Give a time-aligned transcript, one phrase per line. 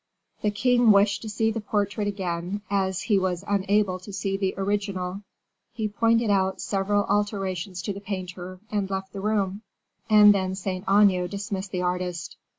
[0.41, 4.55] The king wished to see the portrait again, as he was unable to see the
[4.57, 5.21] original.
[5.73, 9.61] He pointed out several alterations to the painter and left the room,
[10.09, 12.35] and then Saint Aignan dismissed the artist.